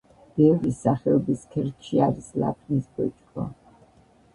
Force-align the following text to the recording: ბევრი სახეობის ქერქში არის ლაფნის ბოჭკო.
ბევრი 0.39 0.71
სახეობის 0.77 1.45
ქერქში 1.53 2.03
არის 2.09 2.33
ლაფნის 2.41 2.93
ბოჭკო. 2.97 3.51